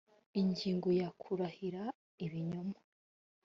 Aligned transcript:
ingingo 0.41 0.89
ya 0.99 1.09
kurahira 1.21 1.83
ibinyoma 2.25 2.77